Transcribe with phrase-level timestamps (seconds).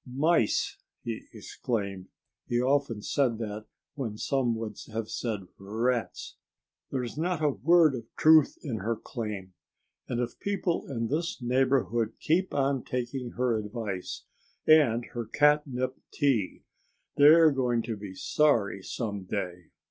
[0.07, 2.07] "Mice!" he exclaimed
[2.47, 6.37] (he often said that when some would have said "Rats!").
[6.89, 9.53] "There's not a word of truth in her claim.
[10.07, 14.23] And if people in this neighborhood keep on taking her advice
[14.65, 16.63] and her catnip tea
[17.17, 19.65] they're going to be sorry some day.